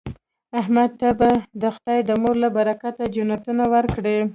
احمد 0.61 0.89
ته 0.99 1.09
به 1.19 1.29
خدای 1.75 1.99
د 2.05 2.11
مور 2.21 2.35
له 2.43 2.49
برکته 2.57 3.03
جنتونه 3.15 3.63
ورکړي. 3.73 4.17